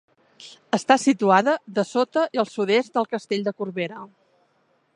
[0.77, 4.01] Està situada dessota i al sud-est del Castell de Corbera.